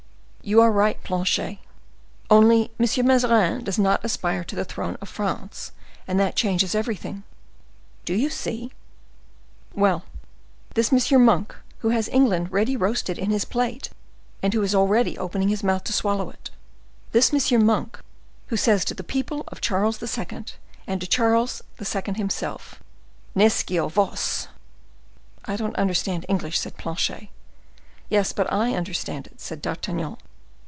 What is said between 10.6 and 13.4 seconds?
this M. Monk, who has England ready roasted in